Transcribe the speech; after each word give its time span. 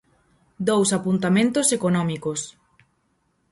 Dous 0.67 0.89
apuntamentos 0.99 1.67
económicos. 1.77 2.39